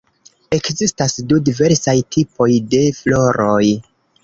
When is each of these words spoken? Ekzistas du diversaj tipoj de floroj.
Ekzistas 0.55 1.13
du 1.33 1.37
diversaj 1.51 1.95
tipoj 2.17 2.51
de 2.75 2.83
floroj. 3.03 3.63